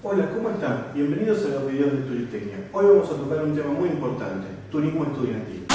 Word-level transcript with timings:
Hola, 0.00 0.30
¿cómo 0.30 0.50
están? 0.50 0.92
Bienvenidos 0.94 1.44
a 1.44 1.48
los 1.48 1.72
videos 1.72 1.90
de 1.90 1.98
Turistecnia. 2.02 2.68
Hoy 2.72 2.86
vamos 2.86 3.10
a 3.10 3.14
tocar 3.14 3.42
un 3.42 3.52
tema 3.52 3.72
muy 3.72 3.88
importante, 3.88 4.46
turismo 4.70 5.02
estudiantil. 5.02 5.66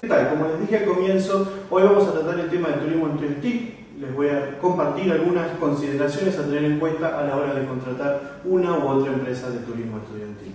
¿Qué 0.00 0.08
tal? 0.08 0.30
Como 0.30 0.48
les 0.48 0.60
dije 0.62 0.78
al 0.78 0.84
comienzo, 0.84 1.46
hoy 1.70 1.84
vamos 1.84 2.08
a 2.08 2.12
tratar 2.12 2.40
el 2.40 2.50
tema 2.50 2.70
de 2.70 2.74
turismo 2.78 3.06
estudiantil. 3.06 3.74
Les 4.00 4.12
voy 4.16 4.28
a 4.30 4.58
compartir 4.58 5.12
algunas 5.12 5.56
consideraciones 5.58 6.36
a 6.40 6.42
tener 6.42 6.64
en 6.64 6.80
cuenta 6.80 7.20
a 7.20 7.22
la 7.24 7.36
hora 7.36 7.54
de 7.54 7.68
contratar 7.68 8.40
una 8.44 8.76
u 8.76 8.88
otra 8.88 9.12
empresa 9.12 9.48
de 9.50 9.58
turismo 9.60 9.98
estudiantil. 9.98 10.54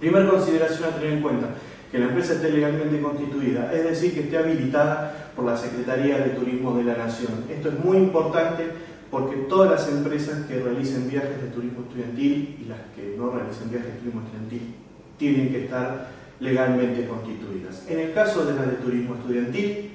Primera 0.00 0.28
consideración 0.28 0.88
a 0.88 0.96
tener 0.96 1.12
en 1.12 1.22
cuenta, 1.22 1.46
que 1.92 1.98
la 1.98 2.06
empresa 2.06 2.34
esté 2.34 2.50
legalmente 2.50 3.00
constituida, 3.00 3.72
es 3.72 3.84
decir, 3.84 4.14
que 4.14 4.20
esté 4.20 4.38
habilitada 4.38 5.32
por 5.36 5.44
la 5.44 5.56
Secretaría 5.56 6.18
de 6.18 6.30
Turismo 6.30 6.76
de 6.76 6.84
la 6.84 6.96
Nación. 6.96 7.44
Esto 7.48 7.68
es 7.68 7.84
muy 7.84 7.98
importante 7.98 8.89
porque 9.10 9.36
todas 9.48 9.70
las 9.70 9.88
empresas 9.88 10.46
que 10.46 10.60
realicen 10.60 11.10
viajes 11.10 11.42
de 11.42 11.48
turismo 11.48 11.82
estudiantil 11.82 12.58
y 12.62 12.68
las 12.68 12.78
que 12.94 13.14
no 13.16 13.30
realicen 13.30 13.70
viajes 13.70 13.94
de 13.94 13.98
turismo 13.98 14.22
estudiantil 14.22 14.74
tienen 15.18 15.50
que 15.50 15.64
estar 15.64 16.10
legalmente 16.38 17.06
constituidas. 17.06 17.84
En 17.88 17.98
el 17.98 18.12
caso 18.12 18.44
de 18.46 18.54
las 18.54 18.66
de 18.68 18.76
turismo 18.76 19.16
estudiantil, 19.16 19.90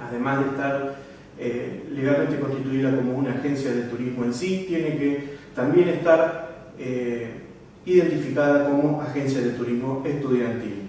además 0.00 0.40
de 0.40 0.50
estar 0.50 0.96
eh, 1.38 1.84
legalmente 1.92 2.40
constituida 2.40 2.96
como 2.96 3.12
una 3.12 3.32
agencia 3.32 3.72
de 3.72 3.82
turismo 3.82 4.24
en 4.24 4.34
sí, 4.34 4.64
tiene 4.66 4.96
que 4.96 5.36
también 5.54 5.88
estar 5.88 6.72
eh, 6.78 7.42
identificada 7.84 8.70
como 8.70 9.02
agencia 9.02 9.42
de 9.42 9.50
turismo 9.50 10.02
estudiantil. 10.04 10.88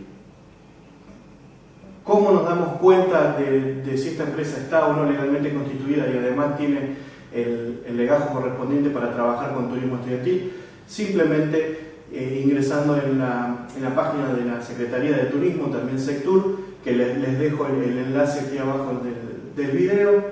¿Cómo 2.03 2.31
nos 2.31 2.45
damos 2.45 2.79
cuenta 2.79 3.37
de, 3.37 3.75
de 3.83 3.97
si 3.97 4.09
esta 4.09 4.23
empresa 4.23 4.57
está 4.57 4.87
o 4.87 4.95
no 4.95 5.05
legalmente 5.05 5.53
constituida 5.53 6.07
y 6.07 6.17
además 6.17 6.57
tiene 6.57 7.10
el, 7.33 7.83
legajo 7.95 8.33
correspondiente 8.33 8.89
para 8.89 9.13
trabajar 9.13 9.53
con 9.53 9.69
turismo 9.69 9.97
estudiantil, 9.97 10.53
simplemente 10.87 11.91
eh, 12.11 12.41
ingresando 12.43 12.97
en 12.97 13.19
la, 13.19 13.67
en 13.75 13.83
la, 13.83 13.95
página 13.95 14.33
de 14.33 14.45
la 14.45 14.61
Secretaría 14.61 15.17
de 15.17 15.25
Turismo, 15.25 15.67
también 15.67 15.99
Sectur, 15.99 16.59
que 16.83 16.93
les, 16.93 17.39
dejo 17.39 17.67
el, 17.67 17.97
enlace 17.97 18.41
aquí 18.41 18.57
abajo 18.57 19.01
del, 19.03 19.55
del 19.55 19.77
video, 19.77 20.23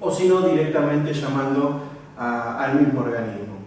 o 0.00 0.10
si 0.10 0.28
no, 0.28 0.42
directamente 0.42 1.12
llamando 1.12 1.82
al 2.16 2.80
mismo 2.80 3.00
organismo. 3.00 3.58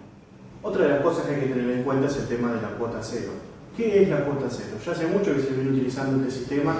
Otra 0.62 0.84
de 0.84 0.88
las 0.90 1.00
cosas 1.00 1.26
que 1.26 1.34
hay 1.34 1.40
que 1.40 1.54
tener 1.54 1.70
en 1.70 1.82
cuenta 1.82 2.06
es 2.06 2.16
el 2.18 2.28
tema 2.28 2.52
de 2.52 2.62
la 2.62 2.68
cuota 2.68 2.98
cero. 3.00 3.32
¿Qué 3.76 4.02
es 4.02 4.08
la 4.08 4.24
cuota 4.24 4.46
cero? 4.48 4.76
Ya 4.84 4.92
hace 4.92 5.06
mucho 5.06 5.34
que 5.34 5.40
se 5.40 5.54
viene 5.54 5.70
utilizando 5.70 6.22
este 6.24 6.40
sistema 6.40 6.76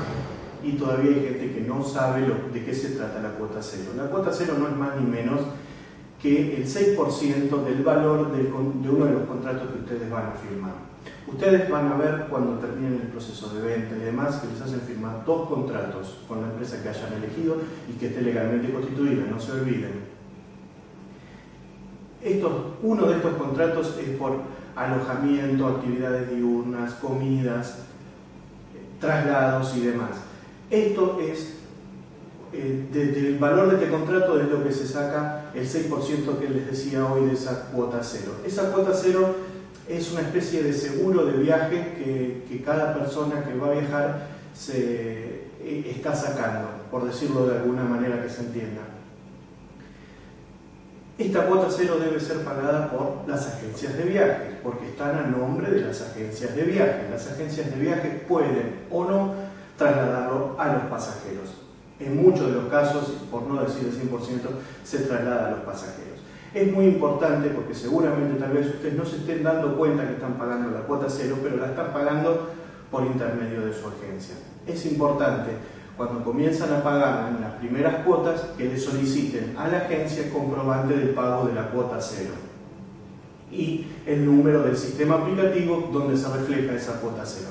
y 0.64 0.72
todavía 0.72 1.10
hay 1.10 1.22
gente 1.22 1.52
que 1.54 1.60
no 1.62 1.82
sabe 1.82 2.22
de 2.52 2.64
qué 2.64 2.74
se 2.74 2.90
trata 2.90 3.20
la 3.20 3.30
cuota 3.30 3.58
cero. 3.60 3.92
La 3.96 4.04
cuota 4.04 4.30
cero 4.32 4.54
no 4.58 4.68
es 4.68 4.76
más 4.76 5.00
ni 5.00 5.06
menos 5.06 5.40
que 6.20 6.56
el 6.56 6.66
6% 6.66 7.64
del 7.64 7.82
valor 7.82 8.30
de 8.32 8.52
uno 8.52 9.04
de 9.06 9.12
los 9.12 9.22
contratos 9.24 9.70
que 9.70 9.80
ustedes 9.80 10.08
van 10.08 10.26
a 10.26 10.32
firmar. 10.32 10.92
Ustedes 11.26 11.68
van 11.68 11.90
a 11.90 11.96
ver 11.96 12.26
cuando 12.28 12.58
terminen 12.58 13.00
el 13.02 13.08
proceso 13.08 13.52
de 13.54 13.62
venta 13.62 13.96
y 13.96 14.00
demás 14.00 14.36
que 14.36 14.46
les 14.48 14.60
hacen 14.60 14.80
firmar 14.82 15.24
dos 15.24 15.48
contratos 15.48 16.18
con 16.28 16.42
la 16.42 16.48
empresa 16.48 16.80
que 16.82 16.90
hayan 16.90 17.12
elegido 17.14 17.56
y 17.88 17.98
que 17.98 18.06
esté 18.06 18.22
legalmente 18.22 18.72
constituida, 18.72 19.24
no 19.28 19.40
se 19.40 19.52
olviden. 19.52 20.12
uno 22.82 23.06
de 23.06 23.16
estos 23.16 23.34
contratos 23.34 23.98
es 23.98 24.10
por 24.16 24.40
alojamiento, 24.76 25.66
actividades 25.66 26.30
diurnas, 26.30 26.94
comidas, 26.94 27.78
traslados 29.00 29.76
y 29.76 29.80
demás. 29.80 30.31
Esto 30.72 31.20
es, 31.20 31.52
eh, 32.54 32.86
del 32.90 33.38
valor 33.38 33.68
de 33.68 33.74
este 33.74 33.90
contrato 33.90 34.40
es 34.40 34.48
lo 34.48 34.64
que 34.64 34.72
se 34.72 34.86
saca 34.88 35.50
el 35.54 35.68
6% 35.68 36.38
que 36.40 36.48
les 36.48 36.66
decía 36.66 37.04
hoy 37.04 37.26
de 37.26 37.34
esa 37.34 37.66
cuota 37.66 38.00
cero. 38.02 38.36
Esa 38.42 38.72
cuota 38.72 38.92
cero 38.94 39.36
es 39.86 40.10
una 40.12 40.22
especie 40.22 40.62
de 40.62 40.72
seguro 40.72 41.26
de 41.26 41.36
viaje 41.36 42.44
que, 42.48 42.62
cada 42.64 42.94
persona 42.94 43.44
que 43.44 43.54
va 43.54 43.66
a 43.66 43.72
viajar 43.72 44.28
se 44.54 45.42
eh, 45.60 45.92
está 45.94 46.14
sacando, 46.14 46.68
por 46.90 47.04
decirlo 47.04 47.46
de 47.46 47.56
alguna 47.58 47.84
manera 47.84 48.22
que 48.22 48.30
se 48.30 48.40
entienda. 48.40 48.80
Esta 51.18 51.46
cuota 51.48 51.68
cero 51.70 51.98
debe 52.00 52.18
ser 52.18 52.38
pagada 52.44 52.90
por 52.90 53.28
las 53.28 53.46
agencias 53.46 53.94
de 53.98 54.04
viajes, 54.04 54.54
porque 54.62 54.86
están 54.86 55.18
a 55.18 55.26
nombre 55.26 55.70
de 55.70 55.82
las 55.82 56.00
agencias 56.00 56.56
de 56.56 56.62
viajes. 56.62 57.10
Las 57.10 57.30
agencias 57.30 57.70
de 57.70 57.76
viajes 57.76 58.22
pueden 58.26 58.86
o 58.90 59.04
no 59.04 59.51
trasladarlo 59.82 60.56
a 60.58 60.72
los 60.72 60.82
pasajeros. 60.84 61.50
En 61.98 62.22
muchos 62.22 62.46
de 62.46 62.52
los 62.52 62.64
casos, 62.66 63.14
por 63.30 63.42
no 63.42 63.62
decir 63.62 63.86
el 63.86 64.10
100%, 64.10 64.40
se 64.84 64.98
traslada 65.00 65.48
a 65.48 65.50
los 65.50 65.60
pasajeros. 65.60 66.20
Es 66.54 66.70
muy 66.70 66.86
importante 66.86 67.48
porque 67.48 67.74
seguramente 67.74 68.38
tal 68.38 68.52
vez 68.52 68.66
ustedes 68.66 68.94
no 68.94 69.04
se 69.04 69.16
estén 69.16 69.42
dando 69.42 69.76
cuenta 69.76 70.06
que 70.06 70.14
están 70.14 70.34
pagando 70.34 70.70
la 70.70 70.80
cuota 70.80 71.06
cero, 71.08 71.36
pero 71.42 71.56
la 71.56 71.68
están 71.68 71.92
pagando 71.92 72.50
por 72.90 73.04
intermedio 73.04 73.64
de 73.64 73.72
su 73.72 73.88
agencia. 73.88 74.34
Es 74.66 74.84
importante 74.84 75.52
cuando 75.96 76.22
comienzan 76.22 76.72
a 76.74 76.82
pagar 76.82 77.30
en 77.30 77.40
las 77.40 77.52
primeras 77.52 78.04
cuotas 78.04 78.40
que 78.58 78.64
le 78.64 78.78
soliciten 78.78 79.54
a 79.56 79.68
la 79.68 79.78
agencia 79.78 80.30
comprobante 80.30 80.94
del 80.94 81.10
pago 81.10 81.46
de 81.46 81.54
la 81.54 81.70
cuota 81.70 82.00
cero 82.00 82.34
y 83.50 83.86
el 84.06 84.24
número 84.24 84.62
del 84.62 84.76
sistema 84.76 85.16
aplicativo 85.16 85.90
donde 85.92 86.16
se 86.16 86.28
refleja 86.28 86.74
esa 86.74 87.00
cuota 87.00 87.22
cero. 87.24 87.48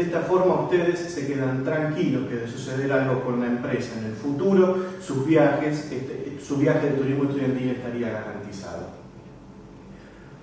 De 0.00 0.06
esta 0.06 0.20
forma 0.22 0.62
ustedes 0.62 0.98
se 0.98 1.26
quedan 1.26 1.62
tranquilos 1.62 2.26
que 2.26 2.36
de 2.36 2.48
suceder 2.48 2.90
algo 2.90 3.22
con 3.22 3.38
la 3.38 3.48
empresa 3.48 3.98
en 3.98 4.06
el 4.06 4.14
futuro, 4.14 4.78
sus 4.98 5.26
viajes, 5.26 5.92
este, 5.92 6.38
su 6.42 6.56
viaje 6.56 6.88
de 6.88 6.92
turismo 6.96 7.24
estudiantil 7.24 7.68
estaría 7.68 8.08
garantizado. 8.08 8.86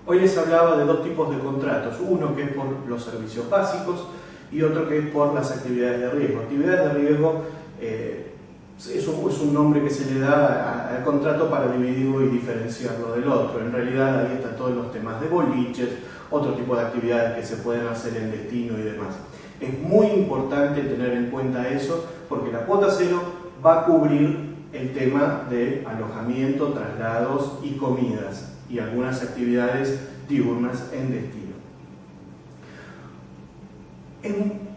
Hoy 0.06 0.20
les 0.20 0.38
hablaba 0.38 0.78
de 0.78 0.86
dos 0.86 1.04
tipos 1.04 1.36
de 1.36 1.42
contratos, 1.42 1.96
uno 2.08 2.36
que 2.36 2.44
es 2.44 2.52
por 2.52 2.68
los 2.88 3.04
servicios 3.04 3.50
básicos 3.50 4.06
y 4.52 4.62
otro 4.62 4.88
que 4.88 5.00
es 5.00 5.08
por 5.08 5.34
las 5.34 5.50
actividades 5.50 6.02
de 6.02 6.10
riesgo. 6.12 6.42
Actividades 6.42 6.94
de 6.94 7.00
riesgo 7.00 7.42
eh, 7.82 8.34
es, 8.78 9.08
un, 9.08 9.54
nombre 9.56 9.82
que 9.82 9.90
se 9.90 10.14
le 10.14 10.20
da 10.20 10.96
al 10.96 11.04
contrato 11.04 11.50
para 11.50 11.72
dividirlo 11.72 12.22
y 12.22 12.28
diferenciarlo 12.28 13.14
del 13.14 13.28
otro. 13.28 13.60
En 13.60 13.72
realidad 13.72 14.20
ahí 14.20 14.34
están 14.36 14.56
todos 14.56 14.76
los 14.76 14.92
temas 14.92 15.20
de 15.20 15.28
boliches, 15.30 15.90
otro 16.30 16.54
tipo 16.54 16.76
de 16.76 16.84
actividades 16.84 17.38
que 17.38 17.44
se 17.44 17.64
pueden 17.64 17.88
hacer 17.88 18.18
en 18.18 18.30
destino 18.30 18.78
y 18.78 18.84
demás. 18.84 19.16
Es 19.60 19.80
muy 19.82 20.08
importante 20.08 20.82
tener 20.82 21.14
en 21.14 21.32
cuenta 21.32 21.68
eso 21.70 22.06
porque 22.30 22.52
la 22.52 22.66
cuota 22.66 22.90
cero 22.92 23.22
va 23.66 23.82
a 23.82 23.86
cubrir 23.86 24.48
el 24.74 24.94
tema 24.94 25.48
de 25.50 25.84
alojamiento, 25.88 26.74
traslados 26.74 27.60
y 27.64 27.72
comidas 27.72 28.54
y 28.70 28.80
algunas 28.80 29.24
actividades 29.24 30.00
diurnas 30.28 30.92
en 30.94 31.12
destino. 31.12 31.48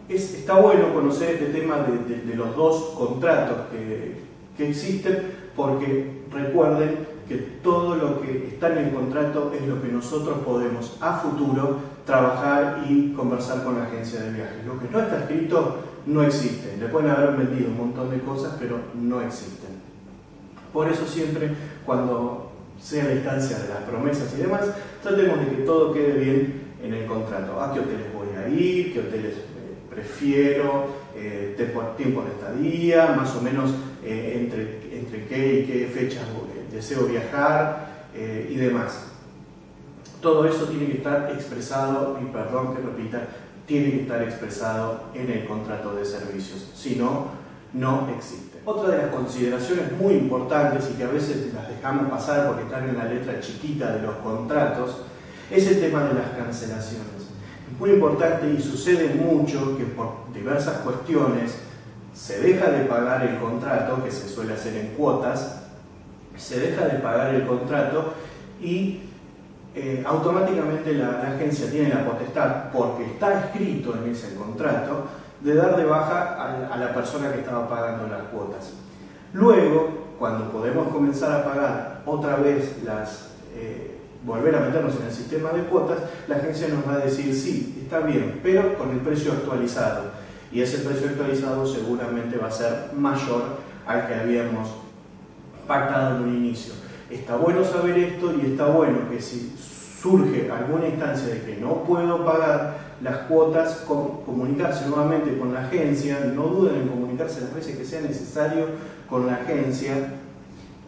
está 0.09 0.55
bueno 0.55 0.95
conocer 0.95 1.35
este 1.35 1.47
tema 1.47 1.79
de, 1.79 2.35
los 2.35 2.57
dos 2.57 2.95
contratos 2.97 3.67
que, 3.71 4.31
existen 4.59 5.23
porque 5.57 6.21
recuerden 6.31 7.07
que 7.27 7.37
todo 7.63 7.97
lo 7.97 8.21
que 8.21 8.49
está 8.49 8.73
en 8.73 8.89
el 8.89 8.95
contrato 8.95 9.53
es 9.59 9.67
lo 9.67 9.81
que 9.81 9.89
nosotros 9.89 10.41
podemos 10.45 10.99
a 11.01 11.15
futuro 11.15 11.79
trabajar 12.11 12.85
y 12.89 13.13
conversar 13.13 13.63
con 13.63 13.79
la 13.79 13.85
agencia 13.85 14.21
de 14.21 14.33
viajes. 14.33 14.67
Lo 14.67 14.79
que 14.79 14.89
no 14.91 15.01
está 15.01 15.21
escrito 15.21 15.79
no 16.07 16.23
existe. 16.23 16.77
Le 16.77 16.87
pueden 16.89 17.11
haber 17.11 17.37
vendido 17.37 17.71
un 17.71 17.79
montón 17.79 18.11
de 18.11 18.19
cosas, 18.21 18.57
pero 18.59 18.79
no 18.95 19.21
existen. 19.23 19.71
Por 20.73 20.91
eso 20.91 21.07
siempre, 21.07 21.51
cuando 21.87 22.53
sea 22.81 23.05
la 23.05 23.15
instancia 23.15 23.59
de 23.59 23.69
las 23.69 23.83
promesas 23.85 24.35
y 24.37 24.43
demás, 24.43 24.63
tratemos 25.03 25.39
de 25.41 25.47
que 25.47 25.63
todo 25.63 25.93
quede 25.93 26.13
bien 26.13 26.63
en 26.83 26.95
el 26.95 27.07
contrato. 27.07 27.61
¿A 27.61 27.73
qué 27.73 27.81
hoteles 27.81 28.13
voy 28.13 28.29
a 28.37 28.49
ir? 28.49 28.93
¿Qué 28.93 29.01
hoteles 29.01 29.35
eh, 29.37 29.75
prefiero? 29.89 30.87
Eh, 31.17 31.55
tiempo 31.97 32.23
de 32.23 32.31
estadía, 32.31 33.15
más 33.17 33.35
o 33.37 33.43
menos 33.43 33.71
eh, 34.03 34.39
entre, 34.41 34.99
entre 34.99 35.27
qué 35.27 35.61
y 35.61 35.65
qué 35.67 35.87
fechas 35.87 36.25
deseo 36.73 37.05
viajar 37.05 38.07
eh, 38.15 38.49
y 38.51 38.57
demás. 38.57 39.10
Todo 40.21 40.45
eso 40.45 40.67
tiene 40.67 40.87
que 40.87 40.99
estar 40.99 41.31
expresado, 41.33 42.19
y 42.21 42.27
perdón 42.27 42.75
que 42.75 42.83
repita, 42.83 43.27
tiene 43.67 43.91
que 43.93 44.03
estar 44.03 44.23
expresado 44.23 45.05
en 45.15 45.31
el 45.31 45.47
contrato 45.47 45.95
de 45.95 46.05
servicios, 46.05 46.71
si 46.75 46.97
no, 46.97 47.29
no 47.73 48.09
existe. 48.17 48.61
Otra 48.65 48.91
de 48.91 48.99
las 48.99 49.15
consideraciones 49.15 49.93
muy 49.99 50.15
importantes 50.15 50.91
y 50.91 50.99
que 50.99 51.05
a 51.05 51.09
veces 51.09 51.55
las 51.55 51.69
dejamos 51.69 52.11
pasar 52.11 52.49
porque 52.49 52.65
están 52.65 52.89
en 52.89 52.99
la 52.99 53.05
letra 53.05 53.41
chiquita 53.41 53.93
de 53.93 54.03
los 54.03 54.17
contratos, 54.17 54.97
es 55.51 55.67
el 55.67 55.81
tema 55.81 56.05
de 56.05 56.15
las 56.15 56.31
cancelaciones. 56.37 57.07
Es 57.73 57.79
muy 57.79 57.91
importante 57.91 58.53
y 58.53 58.61
sucede 58.61 59.15
mucho 59.15 59.79
que 59.79 59.85
por 59.85 60.33
diversas 60.35 60.79
cuestiones 60.79 61.55
se 62.13 62.41
deja 62.41 62.71
de 62.71 62.85
pagar 62.85 63.27
el 63.27 63.39
contrato, 63.39 64.03
que 64.05 64.11
se 64.11 64.29
suele 64.29 64.55
hacer 64.55 64.77
en 64.77 64.89
cuotas, 64.89 65.63
se 66.37 66.59
deja 66.59 66.87
de 66.87 66.99
pagar 66.99 67.35
el 67.35 67.47
contrato 67.47 68.15
y 68.61 69.01
eh, 69.75 70.03
automáticamente 70.07 70.95
la, 70.95 71.35
agencia 71.35 71.71
tiene 71.71 71.91
la 71.91 72.05
potestad, 72.05 72.71
porque 72.73 73.05
está 73.05 73.45
escrito 73.45 73.95
en 73.97 74.11
ese 74.11 74.35
contrato, 74.35 75.05
de 75.41 75.55
dar 75.55 75.77
de 75.77 75.85
baja 75.85 76.35
a, 76.35 76.75
a 76.75 76.77
la 76.77 76.93
persona 76.93 77.33
que 77.33 77.41
estaba 77.41 77.69
pagando 77.69 78.07
las 78.07 78.23
cuotas. 78.25 78.73
Luego, 79.33 80.11
cuando 80.19 80.51
podemos 80.51 80.89
comenzar 80.89 81.33
a 81.33 81.45
pagar 81.45 82.03
otra 82.05 82.37
vez 82.37 82.83
las, 82.85 83.31
eh, 83.55 83.99
volver 84.23 84.55
a 84.55 84.61
meternos 84.61 84.97
en 85.01 85.07
el 85.07 85.13
sistema 85.13 85.51
de 85.51 85.63
cuotas, 85.63 85.99
la 86.29 86.37
agencia 86.37 86.69
nos 86.69 86.87
va 86.87 87.01
a 87.01 87.05
decir 87.05 87.35
sí, 87.35 87.81
está 87.83 88.01
bien, 88.01 88.41
pero 88.43 88.77
con 88.77 88.91
el 88.91 88.99
precio 88.99 89.33
actualizado. 89.33 90.11
Y 90.53 90.61
ese 90.61 90.79
precio 90.79 91.09
actualizado 91.09 91.67
seguramente 91.67 92.37
va 92.37 92.49
a 92.49 92.51
ser 92.51 92.91
mayor 92.95 93.43
al 93.87 94.07
que 94.07 94.15
habíamos 94.15 94.69
pactado 95.67 96.17
en 96.17 96.23
un 96.23 96.37
inicio. 96.37 96.75
Está 97.11 97.37
bueno 97.37 97.65
saber 97.65 97.99
esto 97.99 98.33
y 98.41 98.53
está 98.53 98.67
bueno 98.67 99.11
que 99.11 99.21
si 99.21 99.53
surge 100.01 100.51
alguna 100.51 100.89
instancia 100.89 101.35
de 101.35 101.43
que 101.43 101.57
no 101.57 101.83
puedo 101.83 102.25
pagar 102.25 102.91
las 103.03 103.19
cuotas, 103.27 103.85
comunicarse 103.87 104.87
nuevamente 104.87 105.37
con 105.37 105.53
la 105.53 105.67
agencia, 105.67 106.21
no 106.35 106.45
duden 106.45 106.83
en 106.83 106.89
comunicarse 106.89 107.41
las 107.41 107.55
veces 107.55 107.77
que 107.77 107.85
sea 107.85 108.01
necesario 108.01 108.67
con 109.09 109.27
la 109.27 109.35
agencia, 109.35 109.93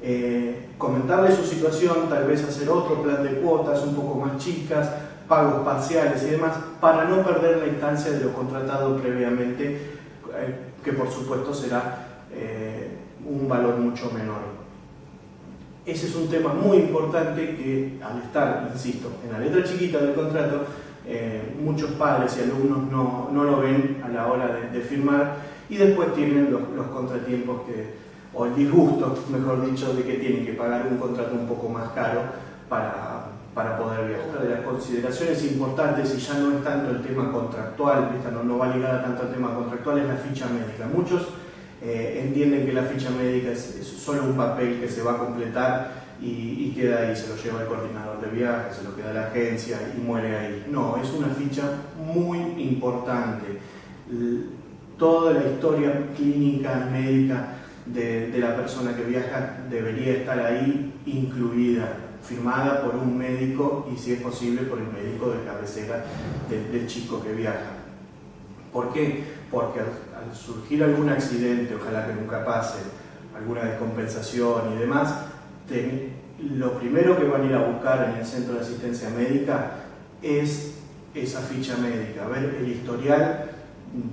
eh, 0.00 0.69
comentarle 0.78 1.34
su 1.34 1.44
situación, 1.44 2.08
tal 2.08 2.26
vez 2.26 2.44
hacer 2.44 2.69
otro 2.69 3.02
plan 3.02 3.22
de 3.22 3.40
cuotas 3.40 3.82
un 3.82 3.94
poco 3.94 4.19
más 4.20 4.36
chicas, 4.38 4.90
pagos 5.26 5.64
parciales 5.64 6.22
y 6.22 6.30
demás, 6.30 6.52
para 6.80 7.04
no 7.04 7.22
perder 7.24 7.58
la 7.58 7.66
instancia 7.66 8.12
de 8.12 8.20
lo 8.20 8.32
contratado 8.32 8.96
previamente, 8.98 9.74
eh, 9.74 10.56
que 10.84 10.92
por 10.92 11.10
supuesto 11.10 11.52
será 11.52 12.22
eh, 12.32 12.90
un 13.26 13.48
valor 13.48 13.76
mucho 13.78 14.10
menor. 14.12 14.51
Ese 15.84 16.06
es 16.06 16.14
un 16.14 16.29
tema 16.29 16.52
muy 16.52 16.76
importante 16.76 17.56
que 17.56 17.99
al 18.05 18.19
estar, 18.19 18.70
insisto, 18.73 19.11
en 19.25 19.32
la 19.32 19.40
letra 19.40 19.64
chiquita 19.64 19.99
del 19.99 20.14
contrato, 20.14 20.64
eh, 21.05 21.56
muchos 21.61 21.90
padres 21.93 22.37
y 22.38 22.43
alumnos 22.43 22.88
no, 22.88 23.31
no, 23.32 23.43
lo 23.43 23.61
ven 23.61 24.00
a 24.05 24.08
la 24.08 24.29
hora 24.29 24.46
de, 24.73 24.81
firmar 24.81 25.38
y 25.69 25.76
después 25.76 26.14
tienen 26.14 26.52
los, 26.52 26.87
contratiempos 26.87 27.62
que, 27.62 27.94
o 28.32 28.46
el 28.46 28.55
disgusto, 28.55 29.25
mejor 29.32 29.69
dicho, 29.69 29.93
de 29.93 30.05
que 30.05 30.14
tienen 30.14 30.46
que 30.46 30.52
pagar 30.52 30.87
un 30.88 30.99
contrato 30.99 31.34
un 31.34 31.49
poco 31.49 31.69
más 31.69 31.90
caro 31.90 32.20
para, 32.69 33.26
para 33.52 33.76
poder 33.76 34.06
viajar. 34.06 34.29
Otra 34.29 34.43
de 34.44 34.50
las 34.50 34.61
consideraciones 34.61 35.43
importantes, 35.44 36.14
y 36.17 36.20
ya 36.20 36.34
no 36.34 36.58
es 36.58 36.62
tanto 36.62 36.93
el 36.93 37.02
tema 37.02 37.32
contractual, 37.32 38.11
no, 38.32 38.44
no 38.44 38.58
va 38.58 38.69
ligada 38.69 39.02
tanto 39.02 39.23
al 39.23 39.32
tema 39.32 39.52
contractual, 39.52 39.99
es 39.99 40.06
la 40.06 40.14
ficha 40.14 40.46
médica. 40.46 40.87
Muchos 40.94 41.26
eh, 41.84 42.23
entienden 42.25 42.64
que 42.64 42.73
la 42.73 42.84
ficha 42.84 43.11
médica 43.11 43.50
es, 43.50 43.61
solo 43.99 44.23
un 44.23 44.37
papel 44.37 44.79
que 44.81 44.88
se 44.88 45.02
va 45.02 45.14
a 45.14 45.19
completar 45.19 46.02
y, 46.20 46.70
queda 46.76 47.00
ahí, 47.00 47.17
se 47.17 47.26
lo 47.26 47.37
lleva 47.37 47.62
el 47.62 47.67
coordinador 47.67 48.20
de 48.20 48.29
viajes, 48.29 48.76
se 48.76 48.84
lo 48.84 48.94
queda 48.94 49.12
la 49.12 49.26
agencia 49.26 49.79
y 49.96 50.00
muere 50.00 50.37
ahí. 50.37 50.67
No, 50.70 50.96
es 51.02 51.11
una 51.11 51.29
ficha 51.29 51.62
muy 51.99 52.38
importante. 52.62 53.58
Toda 54.96 55.32
la 55.32 55.50
historia 55.50 55.93
clínica 56.17 56.88
médica 56.93 57.55
de, 57.87 58.32
la 58.38 58.55
persona 58.55 58.94
que 58.94 59.02
viaja 59.02 59.64
debería 59.69 60.12
estar 60.12 60.38
ahí 60.38 60.93
incluida, 61.06 61.96
firmada 62.23 62.82
por 62.82 62.94
un 62.94 63.19
médico 63.19 63.88
y 63.93 63.99
si 63.99 64.12
es 64.12 64.20
posible 64.20 64.62
por 64.62 64.79
el 64.79 64.87
médico 64.87 65.31
de 65.31 65.44
cabecera 65.44 66.05
del 66.49 66.87
chico 66.87 67.20
que 67.20 67.32
viaja. 67.32 67.73
¿Por 68.73 68.93
qué? 68.93 69.41
Porque 69.52 69.81
al 69.81 70.34
surgir 70.34 70.82
algún 70.82 71.10
accidente, 71.10 71.76
ojalá 71.76 72.06
que 72.06 72.14
nunca 72.14 72.44
pase, 72.44 72.78
alguna 73.37 73.64
descompensación 73.64 74.72
y 74.75 74.78
demás, 74.78 75.14
lo 76.38 76.72
primero 76.78 77.19
que 77.19 77.25
van 77.25 77.43
a 77.43 77.44
ir 77.44 77.54
a 77.54 77.66
buscar 77.69 78.10
en 78.10 78.20
el 78.20 78.26
centro 78.26 78.54
de 78.54 78.60
asistencia 78.60 79.10
médica 79.10 79.72
es 80.22 80.75
esa 81.14 81.40
ficha 81.40 81.76
médica, 81.76 82.26
ver 82.26 82.56
el 82.60 82.69
historial, 82.69 83.50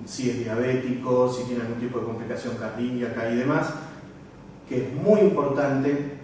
si 0.05 0.29
es 0.29 0.39
diabético, 0.39 1.31
si 1.31 1.45
tiene 1.45 1.61
algún 1.61 1.79
tipo 1.79 1.99
de 1.99 2.05
complicación 2.05 2.57
cardíaca 2.57 3.31
y 3.31 3.37
demás, 3.37 3.73
que 4.67 4.87
es 4.87 4.93
muy 4.93 5.21
importante 5.21 6.17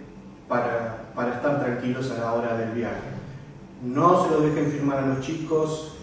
para, 0.46 1.12
para 1.14 1.36
estar 1.36 1.64
tranquilos 1.64 2.10
a 2.10 2.18
la 2.18 2.34
hora 2.34 2.56
del 2.56 2.72
viaje. 2.72 3.16
No 3.82 4.24
se 4.24 4.30
lo 4.30 4.40
dejen 4.40 4.70
firmar 4.70 4.98
a 4.98 5.06
los 5.06 5.20
chicos, 5.20 5.95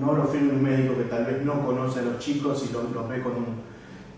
no 0.00 0.14
lo 0.14 0.24
firme 0.26 0.52
un 0.52 0.62
médico 0.62 0.96
que 0.96 1.04
tal 1.04 1.24
vez 1.26 1.44
no 1.44 1.64
conoce 1.64 2.00
a 2.00 2.02
los 2.02 2.18
chicos 2.18 2.66
y 2.68 2.72
los, 2.72 3.08
ve 3.08 3.22
con 3.22 3.32
un... 3.32 3.72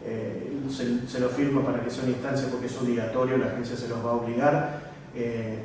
Eh, 0.06 0.50
se, 0.70 1.20
lo 1.20 1.28
firma 1.28 1.64
para 1.64 1.82
que 1.82 1.90
sea 1.90 2.04
una 2.04 2.12
instancia 2.12 2.48
porque 2.50 2.66
es 2.66 2.76
obligatorio, 2.80 3.38
la 3.38 3.46
agencia 3.46 3.76
se 3.76 3.88
los 3.88 4.04
va 4.04 4.10
a 4.10 4.14
obligar. 4.14 4.80
Eh, 5.14 5.58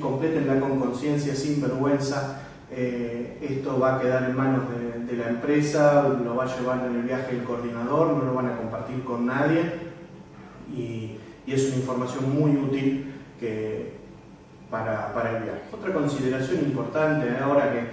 completenla 0.00 0.60
con 0.60 0.78
conciencia, 0.78 1.34
sin 1.34 1.60
vergüenza. 1.60 2.42
Eh, 2.70 3.38
esto 3.40 3.78
va 3.78 3.96
a 3.96 4.00
quedar 4.00 4.24
en 4.24 4.36
manos 4.36 4.64
de, 4.70 5.16
la 5.16 5.30
empresa, 5.30 6.06
lo 6.06 6.36
va 6.36 6.44
a 6.44 6.58
llevar 6.58 6.86
en 6.86 6.96
el 6.96 7.02
viaje 7.02 7.34
el 7.34 7.42
coordinador, 7.42 8.12
no 8.12 8.24
lo 8.24 8.34
van 8.34 8.46
a 8.46 8.56
compartir 8.58 9.02
con 9.04 9.26
nadie 9.26 9.72
y, 10.76 11.16
es 11.46 11.68
una 11.68 11.76
información 11.76 12.38
muy 12.38 12.50
útil 12.50 13.14
que, 13.40 13.94
para, 14.70 15.14
para 15.14 15.38
el 15.38 15.44
viaje. 15.44 15.62
Otra 15.72 15.94
consideración 15.94 16.58
importante 16.60 17.26
ahora 17.42 17.72
que 17.72 17.86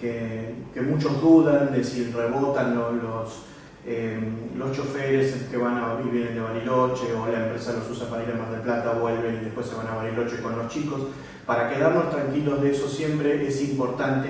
que, 0.00 0.80
muchos 0.80 1.20
dudan 1.20 1.72
de 1.72 1.84
si 1.84 2.10
rebotan 2.10 2.74
los, 2.74 3.42
eh, 3.86 4.18
los 4.56 4.76
choferes 4.76 5.46
que 5.50 5.56
van 5.56 5.76
a, 5.76 5.98
y 6.04 6.10
de 6.10 6.40
Bariloche 6.40 7.12
o 7.12 7.26
la 7.26 7.46
empresa 7.46 7.74
los 7.74 7.90
usa 7.90 8.08
para 8.08 8.22
ir 8.22 8.30
a 8.30 8.36
Mar 8.36 8.50
del 8.50 8.60
Plata, 8.60 8.92
vuelven 8.92 9.38
y 9.40 9.44
después 9.44 9.66
se 9.66 9.74
van 9.74 9.88
a 9.88 9.96
Bariloche 9.96 10.40
con 10.40 10.56
los 10.56 10.68
chicos. 10.68 11.02
Para 11.46 11.68
quedarnos 11.68 12.10
tranquilos 12.10 12.62
de 12.62 12.70
eso 12.70 12.88
siempre 12.88 13.46
es 13.46 13.62
importante 13.62 14.28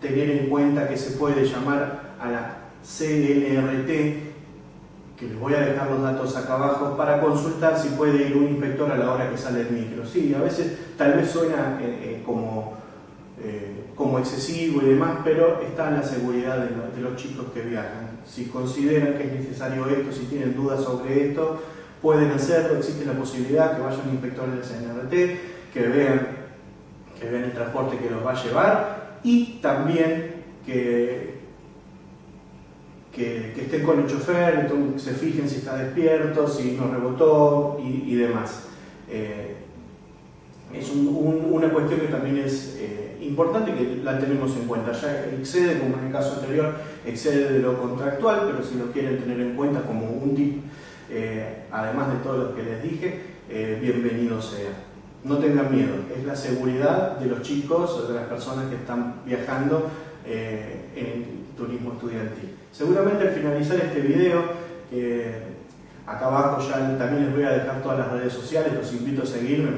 tener 0.00 0.30
en 0.30 0.48
cuenta 0.48 0.88
que 0.88 0.96
se 0.96 1.12
puede 1.12 1.44
llamar 1.44 2.14
a 2.20 2.30
la 2.30 2.56
CNRT, 2.82 3.88
que 5.16 5.26
les 5.28 5.38
voy 5.38 5.54
a 5.54 5.60
dejar 5.60 5.90
los 5.90 6.02
datos 6.02 6.36
acá 6.36 6.54
abajo, 6.54 6.96
para 6.96 7.20
consultar 7.20 7.78
si 7.78 7.88
puede 7.90 8.28
ir 8.28 8.36
un 8.36 8.48
inspector 8.48 8.90
a 8.90 8.96
la 8.96 9.12
hora 9.12 9.30
que 9.30 9.36
sale 9.36 9.62
el 9.62 9.70
micro. 9.70 10.06
Sí, 10.06 10.34
a 10.34 10.40
veces 10.40 10.78
tal 10.96 11.14
vez 11.14 11.30
suena 11.30 11.78
eh, 11.80 12.00
eh, 12.02 12.22
como 12.24 12.80
como 14.00 14.18
excesivo 14.18 14.80
y 14.82 14.86
demás, 14.86 15.18
pero 15.22 15.60
está 15.60 15.88
en 15.88 15.96
la 15.96 16.02
seguridad 16.02 16.56
de, 16.58 17.02
los 17.02 17.16
chicos 17.16 17.46
que 17.52 17.60
viajan. 17.60 18.20
Si 18.26 18.46
consideran 18.46 19.18
que 19.18 19.24
es 19.24 19.32
necesario 19.32 19.86
esto, 19.88 20.10
si 20.10 20.24
tienen 20.24 20.56
dudas 20.56 20.82
sobre 20.82 21.28
esto, 21.28 21.60
pueden 22.00 22.30
hacerlo, 22.30 22.78
existe 22.78 23.04
la 23.04 23.12
posibilidad 23.12 23.76
que 23.76 23.82
vayan 23.82 24.08
inspectores 24.10 24.54
del 24.54 24.64
CNRT, 24.64 25.10
que 25.72 25.88
vean, 25.88 26.28
que 27.20 27.28
vean 27.28 27.44
el 27.44 27.52
transporte 27.52 27.98
que 27.98 28.08
los 28.08 28.24
va 28.24 28.32
a 28.32 28.42
llevar 28.42 29.20
y 29.22 29.58
también 29.60 30.44
que, 30.64 31.34
que, 33.12 33.52
estén 33.60 33.82
con 33.82 34.00
el 34.00 34.06
chofer, 34.06 34.70
se 34.96 35.12
fijen 35.12 35.46
si 35.46 35.56
está 35.56 35.76
despierto, 35.76 36.48
si 36.48 36.72
no 36.72 36.90
rebotó 36.90 37.78
y, 37.84 38.14
demás. 38.14 38.68
Eh, 39.10 39.56
es 40.72 40.90
una 40.90 41.68
cuestión 41.70 42.00
que 42.00 42.06
también 42.06 42.38
es 42.38 42.78
eh, 42.80 43.18
importante 43.30 43.74
que 43.74 44.00
la 44.04 44.18
tenemos 44.18 44.54
en 44.56 44.66
cuenta. 44.66 44.92
Ya 44.92 45.26
excede, 45.38 45.78
como 45.78 45.96
en 45.98 46.06
el 46.06 46.12
caso 46.12 46.34
anterior, 46.34 46.74
excede 47.06 47.52
de 47.52 47.58
lo 47.60 47.80
contractual, 47.80 48.48
pero 48.50 48.62
si 48.62 48.76
lo 48.76 48.92
quieren 48.92 49.18
tener 49.18 49.40
en 49.40 49.56
cuenta 49.56 49.82
como 49.82 50.06
un 50.06 50.34
tip, 50.34 50.62
eh, 51.10 51.64
además 51.70 52.12
de 52.12 52.18
todo 52.18 52.36
lo 52.36 52.54
que 52.54 52.62
les 52.62 52.82
dije, 52.82 53.20
eh, 53.48 53.78
bienvenido 53.80 54.40
sea. 54.42 54.70
No 55.24 55.38
tengan 55.38 55.74
miedo, 55.74 55.94
es 56.16 56.24
la 56.24 56.34
seguridad 56.34 57.18
de 57.18 57.26
los 57.26 57.42
chicos, 57.42 58.08
de 58.08 58.14
las 58.14 58.24
personas 58.24 58.68
que 58.68 58.76
están 58.76 59.22
viajando 59.26 59.90
en 60.24 61.46
turismo 61.56 61.92
estudiantil. 61.92 62.54
Seguramente 62.72 63.28
al 63.28 63.34
finalizar 63.34 63.76
este 63.76 64.00
video, 64.00 64.42
Acá 66.10 66.26
abajo 66.26 66.60
ya 66.60 66.98
también 66.98 67.26
les 67.26 67.34
voy 67.34 67.44
a 67.44 67.50
dejar 67.50 67.82
todas 67.82 67.98
las 67.98 68.10
redes 68.10 68.32
sociales, 68.32 68.72
los 68.74 68.92
invito 68.92 69.22
a 69.22 69.26
seguirme 69.26 69.70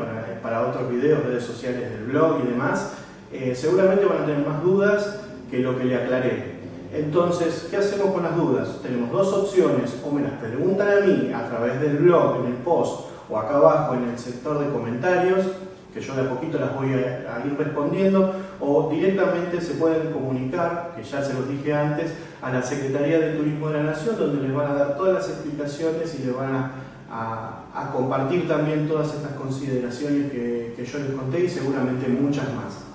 para, 0.42 0.66
otros 0.66 0.90
videos, 0.90 1.25
redes 1.25 1.44
sociales 1.44 1.90
del 1.90 2.04
blog 2.04 2.40
y 2.42 2.49
demás. 2.49 2.94
Eh, 3.32 3.54
seguramente 3.54 4.04
van 4.04 4.22
a 4.22 4.26
tener 4.26 4.46
más 4.46 4.62
dudas 4.62 5.20
que 5.50 5.58
lo 5.58 5.78
que 5.78 5.84
le 5.84 5.96
aclaré. 5.96 6.52
Entonces, 6.92 7.68
¿qué 7.70 7.78
hacemos 7.78 8.12
con 8.12 8.22
las 8.22 8.36
dudas? 8.36 8.80
Tenemos 8.82 9.10
dos 9.10 9.32
opciones, 9.32 9.98
o 10.04 10.10
me 10.10 10.22
las 10.22 10.32
preguntan 10.32 10.88
a 10.88 11.06
mí 11.06 11.32
a 11.32 11.48
través 11.48 11.80
del 11.80 11.96
blog, 11.98 12.44
en 12.44 12.52
el 12.52 12.58
post, 12.58 13.08
o 13.30 13.38
acá 13.38 13.56
abajo 13.56 13.94
en 13.94 14.10
el 14.10 14.18
sector 14.18 14.58
de 14.58 14.70
comentarios, 14.70 15.46
que 15.94 16.00
yo 16.00 16.14
de 16.14 16.22
a 16.22 16.30
poquito 16.30 16.58
las 16.58 16.74
voy 16.74 16.92
a, 16.92 17.42
ir 17.46 17.56
respondiendo, 17.58 18.34
o 18.60 18.90
directamente 18.90 19.60
se 19.60 19.74
pueden 19.74 20.12
comunicar, 20.12 20.92
que 20.94 21.02
ya 21.02 21.22
se 21.22 21.32
los 21.32 21.48
dije 21.48 21.72
antes, 21.72 22.12
a 22.42 22.52
la 22.52 22.62
Secretaría 22.62 23.18
de 23.18 23.36
Turismo 23.36 23.68
de 23.68 23.78
la 23.78 23.84
Nación, 23.84 24.16
donde 24.18 24.42
les 24.42 24.54
van 24.54 24.70
a 24.70 24.74
dar 24.74 24.96
todas 24.96 25.14
las 25.14 25.28
explicaciones 25.28 26.14
y 26.18 26.24
les 26.24 26.36
van 26.36 26.54
a, 26.54 27.58
compartir 27.92 28.48
también 28.48 28.88
todas 28.88 29.14
estas 29.14 29.32
consideraciones 29.32 30.30
que, 30.30 30.74
yo 30.84 30.98
les 30.98 31.12
conté 31.12 31.44
y 31.44 31.48
seguramente 31.48 32.08
muchas 32.08 32.46
más. 32.54 32.91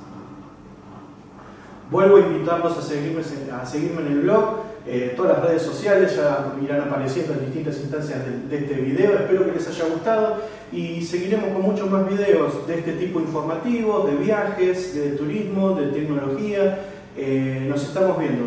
Vuelvo 1.90 2.18
a 2.18 2.20
invitarlos 2.20 2.78
a 2.78 2.82
seguirme, 2.82 3.22
a 3.54 3.66
seguirme 3.66 4.02
en 4.02 4.08
el 4.08 4.20
blog, 4.22 4.58
eh, 4.86 5.14
todas 5.16 5.38
las 5.38 5.48
redes 5.48 5.62
sociales 5.62 6.18
ya 6.18 6.54
irán 6.62 6.82
apareciendo 6.82 7.34
en 7.34 7.46
distintas 7.46 7.80
instancias 7.80 8.20
de, 8.50 8.58
este 8.58 8.74
video. 8.74 9.14
Espero 9.14 9.46
que 9.46 9.54
les 9.54 9.68
haya 9.70 9.86
gustado 9.86 10.36
y 10.72 11.02
seguiremos 11.02 11.50
con 11.52 11.62
muchos 11.62 11.90
más 11.90 12.10
videos 12.10 12.68
de 12.68 12.80
este 12.80 12.94
tipo 12.94 13.22
informativos, 13.22 14.06
de 14.12 14.18
viajes, 14.18 14.96
de 14.96 15.12
turismo, 15.12 15.76
de 15.76 15.88
tecnología. 15.88 16.80
Eh, 17.16 17.66
nos 17.70 17.84
estamos 17.84 18.20
viendo. 18.20 18.46